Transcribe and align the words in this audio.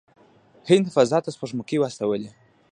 هند 0.69 0.85
فضا 0.95 1.17
ته 1.25 1.29
سپوږمکۍ 1.35 1.77
واستولې. 1.79 2.29